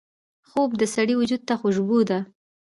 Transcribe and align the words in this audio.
خوب 0.49 0.69
د 0.77 0.81
سړي 0.95 1.13
وجود 1.17 1.41
ته 1.47 1.53
خوشبو 1.61 1.99
ده 2.09 2.19